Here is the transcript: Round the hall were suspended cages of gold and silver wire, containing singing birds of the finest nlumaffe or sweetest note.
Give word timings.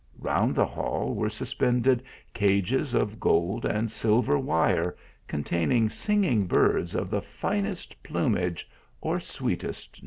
Round 0.17 0.55
the 0.55 0.65
hall 0.65 1.13
were 1.13 1.29
suspended 1.29 2.01
cages 2.33 2.95
of 2.95 3.19
gold 3.19 3.65
and 3.65 3.91
silver 3.91 4.39
wire, 4.39 4.97
containing 5.27 5.91
singing 5.91 6.47
birds 6.47 6.95
of 6.95 7.11
the 7.11 7.21
finest 7.21 8.01
nlumaffe 8.01 8.63
or 8.99 9.19
sweetest 9.19 9.99
note. 9.99 9.99